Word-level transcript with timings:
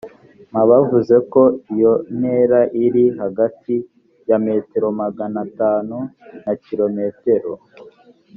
m 0.51 0.53
abavuze 0.63 1.15
ko 1.31 1.41
iyo 1.73 1.93
ntera 2.17 2.59
iri 2.85 3.05
hagati 3.19 3.75
ya 4.29 4.37
metero 4.45 4.87
magana 5.01 5.37
atanu 5.47 5.97
na 6.43 6.53
kilometero 6.65 7.51